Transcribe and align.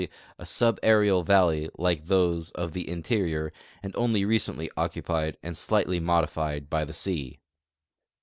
}^ 0.01 0.09
a 0.39 0.43
subaerial 0.45 1.23
valley 1.23 1.69
like 1.77 2.07
those 2.07 2.49
of 2.53 2.71
the 2.73 2.89
interior 2.89 3.53
and 3.83 3.93
onl}" 3.93 4.25
recently 4.25 4.67
occupied 4.75 5.37
and 5.43 5.55
slightly 5.55 5.99
modified 5.99 6.71
by 6.71 6.83
the 6.83 6.91
sea. 6.91 7.37